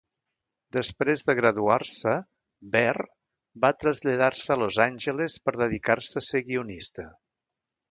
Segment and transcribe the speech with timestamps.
[0.77, 2.13] Després de graduar-se,
[2.77, 3.05] Behr
[3.67, 7.09] va traslladar-se a Los Angeles per dedicar-se a ser guionista.